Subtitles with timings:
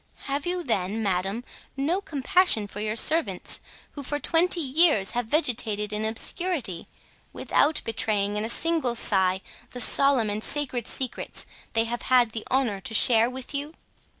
[0.23, 1.43] Have you, then, madame,
[1.77, 3.59] no compassion for your servants
[3.91, 6.87] who for twenty years have vegetated in obscurity,
[7.33, 9.41] without betraying in a single sigh
[9.73, 13.75] the solemn and sacred secrets they have had the honor to share with you?